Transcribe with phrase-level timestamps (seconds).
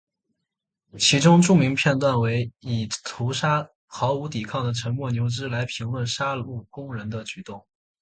[0.97, 7.63] 其中著名片段为以屠杀毫无抵抗的沉默牛只来评论杀戮工人的举动。